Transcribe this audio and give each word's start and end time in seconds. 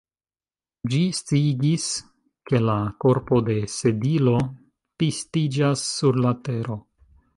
Ĝi 0.93 1.01
sciigis, 1.17 1.83
ke 2.51 2.61
la 2.69 2.77
korpo 3.05 3.41
de 3.51 3.57
Sedilo 3.75 4.35
pistiĝas 5.03 5.85
sur 5.91 6.23
la 6.25 6.33
tero. 6.49 6.79